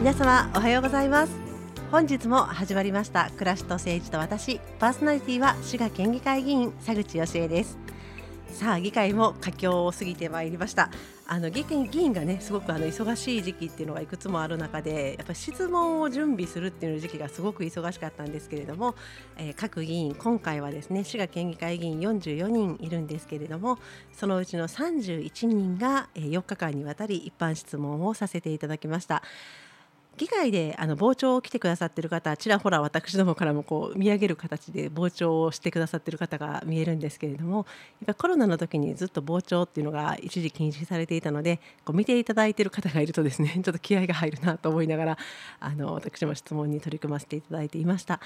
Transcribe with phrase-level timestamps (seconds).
[0.00, 1.32] 皆様おはようございます。
[1.90, 4.58] 本日も始まりました暮らしと政治と私。
[4.78, 7.76] パーソナリティは滋賀県議会議員佐口義恵です。
[8.50, 10.90] さあ議会も佳境を過ぎてまいりました。
[11.26, 18.94] あの議員議員がねすごくあの忙しい時期っていうのがいくつもある中でやっぱ質問を準備するっていう時期がすごく忙しかったんですけれども、
[19.36, 23.78] えー、各議員今回はですね滋賀県議会議員44人いるんですけれども
[24.14, 29.22] そのうちの31人が4日間にわたり一般質問をさせていただきました。
[30.16, 37.66] 議会であの傍聴を来てくださってる方ちらほら私どもからもこう見上げる形で傍聴をしてくださってる方が見えるんですけれどもやっ
[38.06, 45.18] ぱコロナの時にずっと傍聴っていうのが一時禁止されていたのでこう見ていただいている方がいるとですね ちょっと気合が入るなと思いながら
[45.58, 48.20] あの私も質問に取り組ませていただいていました。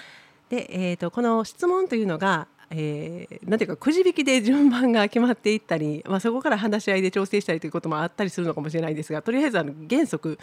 [0.48, 10.38] で、えーと、この質問というのがえー、なんていうかくじ引きで順番が決まっていったり、まあ、そこから話し合いで調整したりということもあったりするのかもしれないですがとりあえずあの原則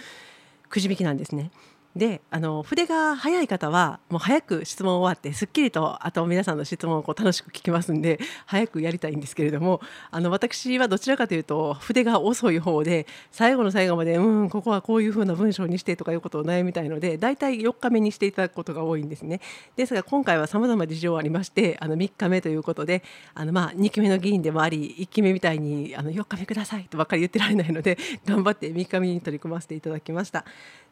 [0.72, 1.52] くじ引きなんですね。
[1.96, 19.42] であの筆が早い方はもう早く質問終わってすっきりとあと皆さんの質問をこう楽しく聞きますんで早くやりたいんですけれどもあの私はどちらかというと筆が遅い方で最後の最後までうんここはこういうふうな文章にしてとかいうことを悩みたいので大体4日目にしていただくことが多いんですね。
[19.76, 23.04] ですが今回はさまざま事情ありましてあの3日目ということで
[23.34, 30.46] あのまあ2期目の議員でもあり1期目みたいにあの4日目くださいとばっかり言ってられないので頑張って3日目に取り組ませていただきました。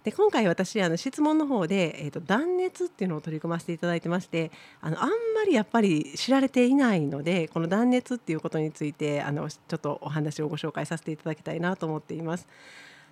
[0.03, 4.49] で今回私あの質問の方で、えーと、断熱っていうのを取り組ませていただいてまして
[4.81, 12.47] あのあんまりやっぱり知られていないのでこの断熱っていうことについてあのちょっとお話をご紹介させていただきたいなと思っています。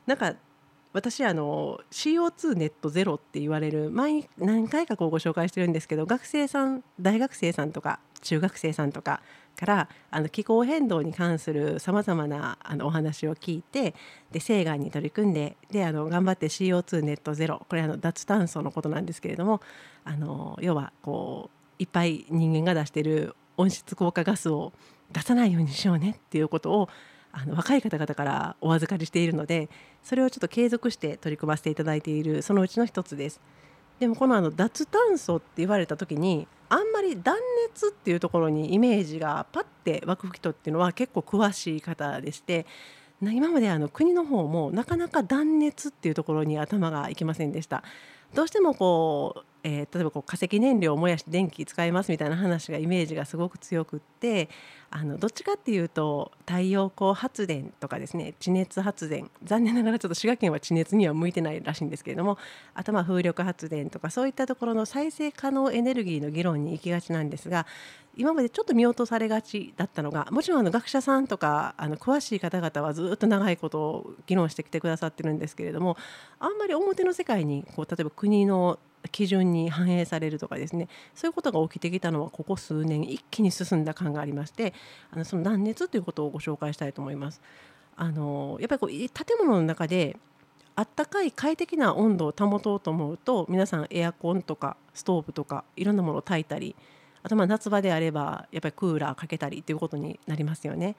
[0.06, 0.36] なんか
[0.94, 9.22] 私あの CO2 ネットゼロって言われる毎何回かこうご紹介してるんですけど学生さん大学生さんとか中学生さんとか
[9.58, 13.96] からあの気候変動に関するさまざまなあのお話を聞いて
[14.32, 19.62] で西岸に取り組んでであの頑張って CO2 ネットゼロこれあの脱炭素のことなんですけれども
[20.06, 24.74] あの要はこういっぱい人間が出している温室効果ガスを
[25.12, 26.90] 出さないようにしようねっていうことを
[27.32, 29.70] あの若い方々からお預かりしているので
[30.04, 33.42] それをちょっと継続して取り組ませていただいているそのうちの一つです。
[34.00, 37.38] でもこのあの脱炭素って言われた時にあんまり断
[37.70, 42.66] 熱っていうところにイメージがパッて湧く人っていうのは結構詳しい方でして
[43.22, 47.84] 今まであの国の方もなかなか断熱っていうところに頭がいきませんでした。
[48.34, 54.48] どうしてもこうえー、例えばこう化石燃料を燃やして電気使いますみたいな話がイメージがすごく強くって
[54.90, 59.30] あのどっちかっていうと太陽光発電とかですね地熱発電。
[59.44, 62.38] 残念ながらちょっと滋賀県は地熱には向いてないらしいんですけれども
[62.76, 67.66] あとまあ風力発電とかそういったところの再生可能エネルギーの議論に行きがちなんですが
[68.16, 75.98] 今までちょっと見落とされがちだったのがもちろんあの学者さんとかあの詳しい方々はずっと長いことを議論してきてくださってるんですけれども
[76.40, 84.74] あんまり表の世界にこう例えば国の基準に反映されるとかですねそういうことが起きてきたのはここ数年一気に進んだ感がありまして
[85.12, 87.42] あのその断熱ということをご紹介したいと思います。
[87.96, 89.10] あのやっぱりこう建
[89.40, 90.18] 物の中で
[90.76, 96.76] あったかい快適な温度を保とうと思うと皆さんエアコンとかストーブとかいろんなものを炊いたり
[97.24, 100.96] あとまあ夏場であればやっぱりクーラーかけたりということになりますよね。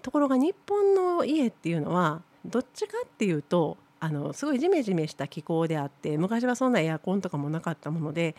[0.00, 8.34] ところが日本の家っていうのはどっちかっていうとあのすごいジメジメした気候であって昔はそんなエアコンとかもなかったもので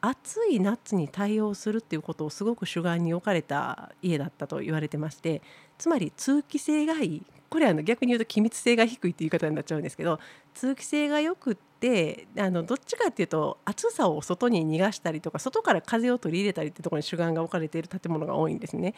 [0.00, 5.42] 暑い夏に対応するっていうことをすごく主眼に置かれた家だったと言われてまして
[5.78, 10.20] つまり通気性がいいこれあの逆に言うと気密性が低いっていう言い方になっちゃうんですけど
[10.54, 18.94] 通気性がよくってあのどっちかっていうと暑さを外に逃がしたりとか外から風を取り入れたりってところに主眼が置かれている建物が多いんですね。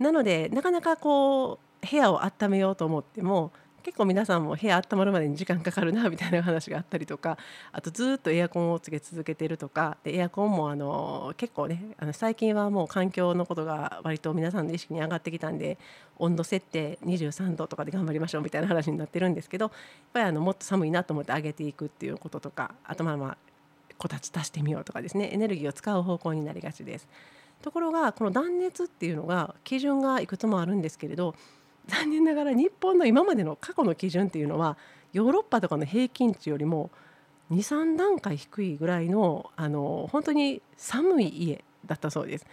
[0.00, 7.38] なのでなかなかこう部屋を温めようと思っても結構皆さんも部屋温まるまでに時間かかるなみたいな話があったりとか
[7.72, 15.78] あとずっとエアコンをつけ続けてるとかでエアコンもあの結構ねあの最近はもう環境のことが割と皆さんの意識に上がってきたんで
[16.18, 19.72] 温度設定23度とかで頑張りましょうみたいな話になってるんですけどやっ
[20.12, 23.38] ぱりあのもっと寒いなと思って上げていくっていうこととかあとまあまあ
[23.96, 27.08] こたつ足してみようとかですねエネルギーを使う方向になりがちです。
[27.62, 31.34] ところがこの断熱っていうのが基準がいくつもあるんですけれど
[31.88, 34.76] 残念ながら日本の今までの過去の基準っていうのは
[35.12, 36.90] ヨーロッパとかの平均値よりも
[37.50, 42.46] 23段階低いぐらいのあの本当に寒い家だったそうです。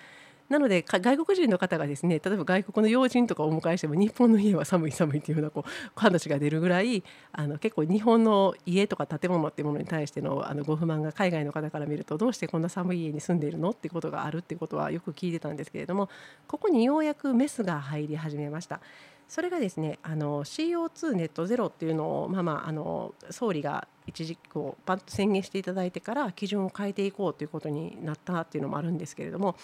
[0.48, 16.10] なので外国人の方がですね例えば外国の要人とかをお迎えしても日本の家は寒い寒いっていうようなこう話が出るぐらいあの結構日本の家とか建物っていうものに対してのあのご不満が海外の方から見るとどうしてこんな寒い家に住んでいるのっていうことがあるっていうことはよく聞いてたんですけれども
[16.48, 18.82] ここにようやくメスが入り始めました。
[19.28, 29.56] それがですねあの CO2 ネットゼロっていうのを、まあまあ、あの総理が一時こうパッと宣言していただいてから基準を変えていこうということになったっていうのもあるんですけれども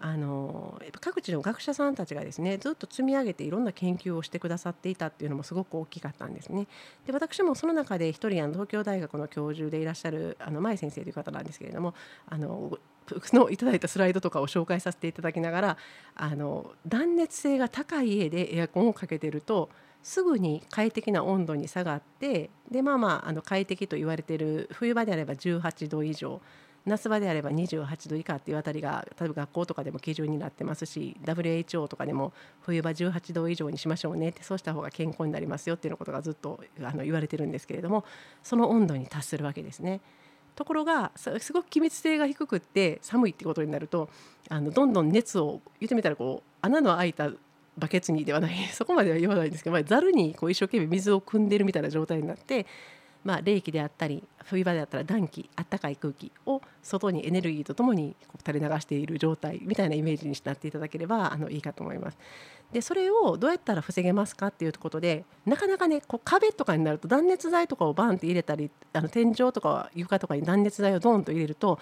[0.00, 6.68] あのやっぱ各地の学者さんたちがですねずっと積み上げていろんな研究をしてくださっていたっていうのもすごく大きかったんですね。
[7.06, 11.94] で私もその中で一人あの東京大学の教授でいらっしゃるあの前先生という方なんですけれども
[12.28, 12.78] あの
[13.32, 15.76] のいただいたスライドとかを紹介させていただきながら
[16.14, 19.70] あの断熱性が高い家でエアコンをかけてると
[20.02, 26.40] すぐに快適な温度に下がってでまあまああの快適と言われている冬場であれば18度以上
[26.86, 32.32] 夏場であれば28度以下っていうあたりが例えば学校とかでも基準になってますし WHO とかでも
[32.62, 38.04] 冬場18度以上にしましょうねってそうした方が健康になりますよっていうことがずっとあの言われてるんですけれども
[38.42, 40.00] その温度に達するわけですね。
[40.54, 44.08] ところがすごく気密性が低くって寒いってことになると
[44.48, 47.30] あのどんどん熱を言ってみたらこう穴の開いた
[47.78, 52.66] バケツにではないそこまでは言わないんですけどざる、まあ、にこう一生懸命水を汲んでるみたいな状態になって
[53.24, 58.16] まあ、冷気であったり冬場であったら暖気あったかい空気を外にエネルギーとともに
[58.46, 62.18] 垂れ流している状態みたいなイメージになっていただければあのいいかと思います。
[62.72, 71.78] でそれをどうやったら防げますかっていうことでなかなかねこう壁とかになると断熱材とかをバンって入れたりあの天井とか床とかに断熱材をドンと入れると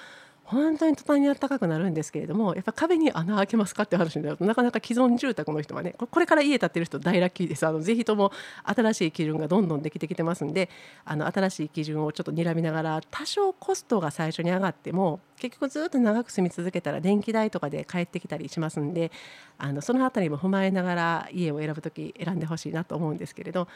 [0.47, 8.31] 本当に途端に暖かくなるんですけれどもやっぱ壁に穴開けますかって話になるとなかなか既存住宅の人はねこれから家建てる人大ラッキーですあのぜひとも
[8.65, 10.71] 新しい基準がどんどんできてきてますんで
[11.05, 19.11] あの新しい基準をちょっと睨みながら多少コストが最初に上がっても結局ずっと長く住み続けたら電気代とかで帰ってきたりしますんで
[19.59, 23.69] あのその辺りも踏まえながら家を選ぶ時選んでほしいなと思うんですけれど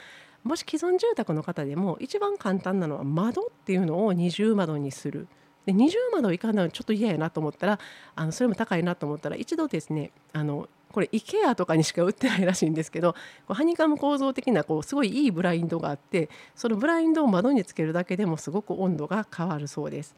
[0.44, 5.26] もし既存住宅の方でも一番簡単なのは窓っていうのを二重窓にする。
[5.66, 7.78] で20窓いかないのちょっと嫌やなと思ったら
[8.14, 13.14] あのそれも高いなと思ったら一度ですねあのこれ IKEA とかにしか売ってないらしいんですけど
[13.48, 20.16] ハニカム構造的なこうすごいいいブラインドがあってそのブラインドを窓につけるだけでもすごく温度が変わるそうです。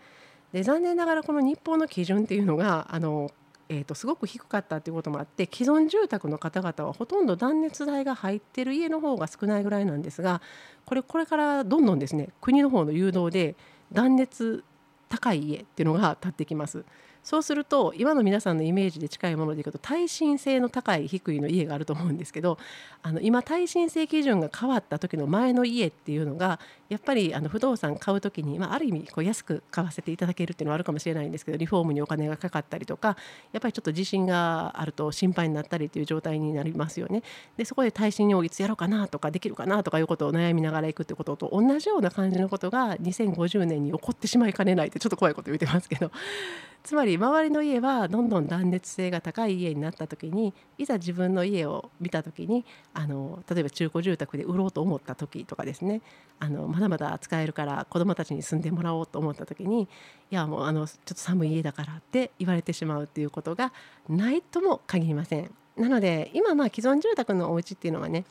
[0.53, 3.31] で残念ながらこの日本の基準っていうのがあの、
[3.71, 10.43] えー、とすごく低かったということもあって既存住宅の方々はほとんど断熱材が入ってる家の方が少ないぐらいなんですが
[10.85, 13.57] これこれからどんどんですね国の方の誘導で
[13.93, 14.63] 断熱
[15.13, 16.87] 高い家っていうのが建ってきます。
[17.23, 22.59] そうすると今の皆さんのイメージで近いものでいくと耐震性の高い低いの家があると思うんですけど
[23.03, 26.59] あの今耐震性基準が変わった時の前の家っていうのが
[26.89, 33.17] やっぱりあの不動産買う時に、まあ、ある意味こう安く買わせていただけるっていうのはあるかもしれないんですけどリフォームにお金がかかったりとか
[33.53, 37.23] やっぱりちょっと地震があると心配になったりという状態になりますよね。
[37.57, 46.11] でそこで耐震をいつやろうかなとかできるかなとかいうことを悩みながらいくってことと同じような感じのことが2050年に起こってしまいかねないってちょっと怖いこと言ってますけど
[46.83, 52.65] つまり周りの家はどんどん断熱性が高い家になった時にいざ自分の家を見た時に
[52.95, 56.03] あの例えば中古住宅で売ろうと思った時とかですね
[56.39, 59.87] あのまだまだ使えるから子どもたちに住んでもらおうと思った時にい
[60.31, 63.73] やもうあのちょっと寒い家だからって言われてしまうっていうことが
[64.09, 65.51] ないとも限りません。
[65.77, 68.25] なので今まあ既存住宅のお家っていうのはね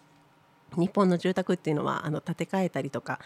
[0.77, 3.19] 日本の住宅っていうのはあの建て替えたりとか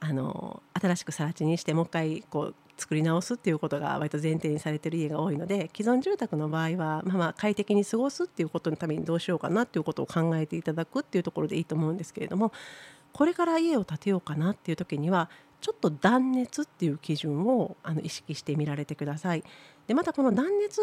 [0.00, 12.52] あの新しく更地にしてもう一回こう作り直すっていうことが割と前提にされてる家が多いので既存住宅の場合は、まあ、まあ快適に過ごすっていうことのためにどうしようかなっていうことを考えていただくっていうところでいいと思うんですけれども
[13.12, 15.28] これから家を建てようかなっていう時には
[15.60, 19.42] ちょっと断熱っていう基準をあの意識してみられてください。
[19.88, 20.80] でまたこの断熱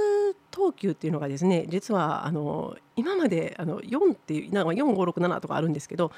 [0.52, 6.12] 等級っていうのがですね実はあの今まであの4っていう4567とかあるんですけど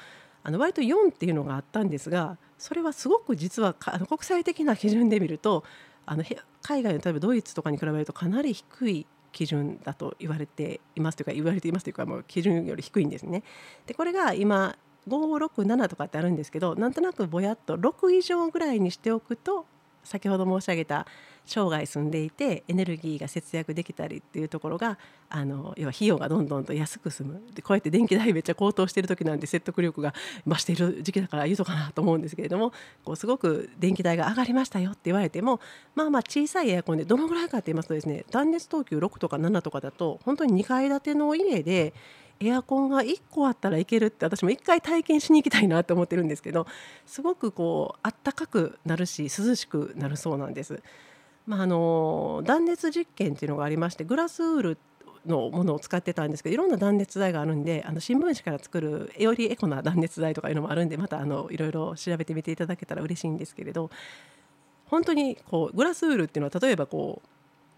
[0.48, 5.62] あの割と4っていうのがあったんですがそれはすごく実はあの国際的な基準で見ると
[6.06, 6.24] あの
[6.62, 13.42] 海外の例えばドイツとかに比べるとかなり低い基準だと言われていますというか言われていますというかもう基準より低いんですね。
[13.86, 19.66] でこれが今567とかってあるんですけどなんとなくぼやっと6以上ぐらいにしておくと
[20.04, 21.06] 先ほど申し上げた
[21.48, 24.98] 生涯住んでいてエネルギーが節約できたりっていうところが
[25.30, 27.42] あの要は費用がどんどんと安く済む。
[27.54, 30.14] でこうやって電気代めっちゃ高騰してる時なんで説得力が
[30.46, 32.72] 増している時期だから言うとかなと思うんですけれども
[33.04, 35.60] こうすごく電気代が上がりましたよって言われても
[35.94, 41.94] まあまあ小さいエアコンでどのぐらいかって言いますとですね断熱等級6とか7とかだと本当に2階建ての家で
[42.40, 46.66] エアコンが1個あったらいけるって私も1回体験しに行きたいなって思ってるんですけど
[47.06, 50.82] すごくこうあったかくなるし涼しくなるそうなんです。
[51.46, 54.78] まあ、あの断熱実験っていうのがありましてグラスウール
[55.26, 63.90] のものを使ってたんですけどいろんな断熱材があるんであの新聞紙から作るよりエコな断熱材とかいうのもあるんでまたあのいろいろ調べてみていただけたら嬉しいんですけれど
[64.86, 67.22] 本当にこうグラスウールっていうのは例えばこ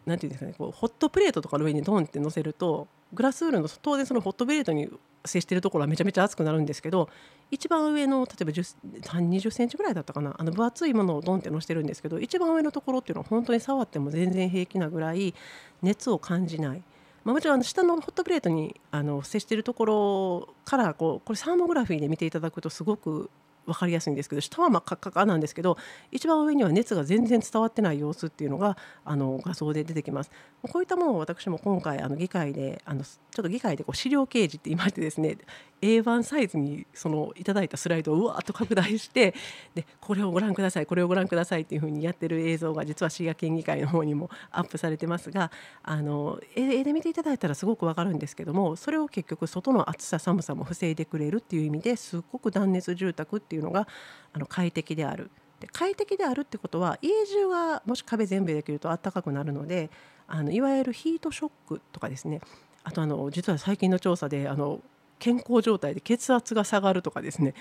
[0.07, 4.89] うなんていうんですかねこうホットプレートとかの上にドンって乗せるとグラスウールの当然そのホットプレートに
[5.25, 7.09] 接しているところはめちゃめちゃ熱くなるんですけど
[7.51, 10.35] 一番上の例えば20センチぐらいだったかな？
[10.39, 15.35] あの分厚いものをドンってのしてるんですけど一番上のところっていうのは本当に触っても全然平気なぐらい
[15.83, 16.83] 熱を感じない。
[17.23, 23.29] まあ、もちろん下のホットプレートにあの接しているところからこうこれサーモグラフィーで見ていただくとすごく
[23.67, 25.77] 分かりやすいんですけど下は真っ赤っかなんですけど
[26.11, 30.31] 一番上には熱が全然伝わってない様子っていうのがあの画像で出てきます。
[30.63, 35.39] こういったものを私も今回あの議会であのちょっと議会でこう資料掲示って言いましてですね
[35.81, 39.35] A1 サイズにそのいただいたスライドをうわーっと拡大して
[39.75, 45.51] でこれをご覧くださいこれをご覧くださいっていうふうにやってる映像が実は滋賀県議会の方にもアップされてますが
[45.83, 53.89] あの絵で見ていただいたらすごくわかるんですけどもそれを結局外の暑さ寒さも防いでくれるっていう意味ですごく断熱住宅ってていうのが
[54.33, 55.31] あの快適である。
[55.59, 59.91] で快適であるってことは家中がもし壁全部できると暖かくなるので
[60.27, 62.41] あのいわゆるヒートショックとかですね
[62.83, 64.81] あとあの実は最近の調査であの
[65.19, 67.53] 健康状態で血圧が下がるとかですね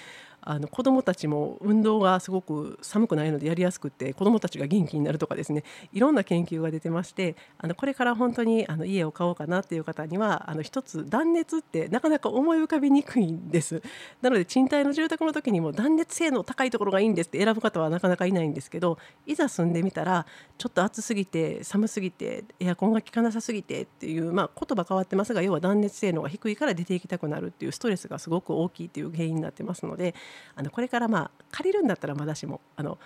[0.49, 5.63] あの子どもたちも運動がすごく寒くないのでやりやすくて子どもたちが元気になるとかですね
[5.93, 13.83] いろんな研究が出てましてあのこれから本当にあの家を買おうかなっていう方にはあの一つ断熱ってなかなか思い浮かびにくいんです。
[14.23, 20.25] なので賃貸の住宅の時にも断熱性能高いところがいいんですって選ぶ方はなかなかいないんですけどいざ住んでみたら
[20.57, 30.15] ちょっと暑すぎて寒すぎてエアコンが効かなさすぎてっていう、まあ、言葉変わってますが要は断熱性能が低いから出ていきたくなるっていうストレスがすごく大きいっていう原因になってますので
[30.55, 32.97] あのこれからまあ借りるんだったらまだしもあの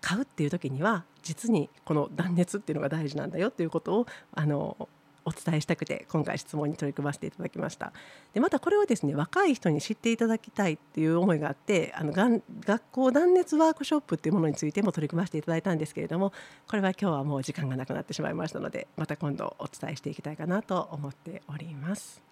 [0.00, 4.88] 買うっていう時には実にこの断熱っていうのが大事なんだよっていうことをあの
[5.24, 7.92] お伝えしたくて今回質問に取り組ませていただきました。
[8.32, 16.32] でまたこれをですね若い人に知っていただきたいっていう思いがあってあのがん学校断熱ワークショップっていうものについても取り組ませていただいたんですけれども
[16.68, 22.22] これは今日はもう時間がなくなってしまいましたのでまた今度お伝えしていきたいかなと思っております。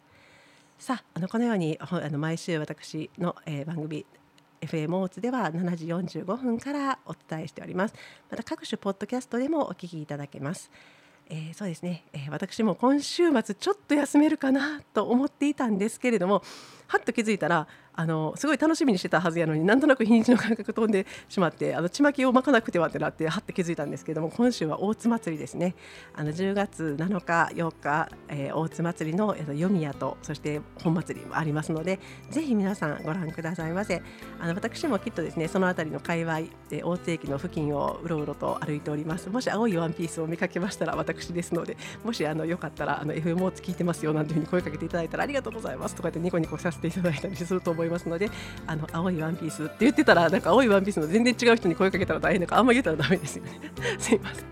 [0.78, 4.04] さああのこのようにあの毎週私の、えー、番組
[4.62, 7.95] FM 大津では7時45分からお伝えしております。
[8.31, 10.71] また各種ポッドキャストでもお聞きいただけます。
[11.28, 16.42] えー、そうですね、えー、私も今週末ちょっと休めるかなと思っていたんですけれども
[16.88, 25.75] はっと気づいたらあのすごい楽しみにしてたはずやのになんとなく日にちの感覚飛んでしまってあのちまきを巻かなくてはってなってはって気づいたんですけども今週は大津祭りですね。
[26.15, 34.03] あの10月7日8日、えー、大津祭りの読み屋とそして本祭りもありますのでぜひ皆さんご覧くださいませ。
[34.41, 39.29] あの私もきっとですねその辺りの界隈で大津駅の付近をうろうろと歩いております。
[39.29, 47.82] もし青いワンピースを見かけましたら私ですのでもしあのよかったらあの FM 大津聞いてますよなんていうふうに声かけていただいたらありがとうございますとかってニコニコさせていただいたりすると思います。
[47.83, 48.31] 思いますので
[48.67, 53.51] あの青いワンピースって言ってたらなんか青いワンピースの全然違う人に声かけたら大変だからあんま言ったらダメですよね。
[53.99, 54.45] すいません。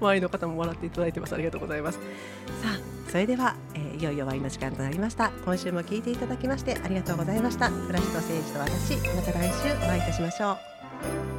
[0.00, 1.34] 周りの方も笑っていただいてます。
[1.34, 1.98] ありがとうございます。
[1.98, 5.30] さあそれでは、えー、いよいよ終わりの時間となりました。
[5.44, 7.70] 今週も聞いていただきましてありがとうございました。
[7.70, 11.35] 暮らしと誠治と私また来週お会いいたしましょう。